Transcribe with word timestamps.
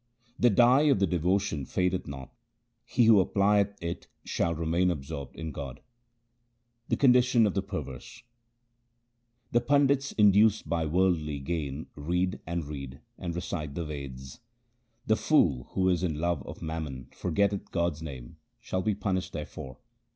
The 0.39 0.49
dye 0.49 0.89
of 0.89 0.97
devotion 0.97 1.63
fadeth 1.63 2.07
not; 2.07 2.33
he 2.85 3.05
who 3.05 3.21
applieth 3.23 3.75
it 3.83 4.07
shall 4.25 4.55
remain 4.55 4.89
absorbed 4.89 5.35
in 5.35 5.51
God. 5.51 5.79
The 6.89 6.97
condition 6.97 7.45
of 7.45 7.53
the 7.53 7.61
perverse:— 7.61 8.23
The 9.51 9.61
pandits 9.61 10.11
induced 10.13 10.67
by 10.67 10.87
worldly 10.87 11.37
gain 11.37 11.85
read, 11.93 12.39
and 12.47 12.65
read, 12.65 12.99
and 13.19 13.35
recite 13.35 13.75
the 13.75 13.85
Veds. 13.85 14.39
The 15.05 15.15
fool 15.15 15.65
who 15.75 15.87
in 15.87 15.91
his 15.97 16.03
love 16.05 16.41
of 16.47 16.63
mammon 16.63 17.09
forgetteth 17.11 17.69
God's 17.69 18.01
name, 18.01 18.37
shall 18.59 18.81
be 18.81 18.95
punished 18.95 19.33
therefor. 19.33 19.77